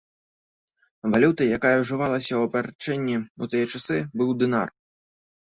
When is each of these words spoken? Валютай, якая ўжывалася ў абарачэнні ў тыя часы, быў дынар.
Валютай, 1.15 1.47
якая 1.57 1.73
ўжывалася 1.81 2.31
ў 2.35 2.41
абарачэнні 2.49 3.17
ў 3.19 3.43
тыя 3.53 3.65
часы, 3.75 3.99
быў 4.17 4.29
дынар. 4.43 4.67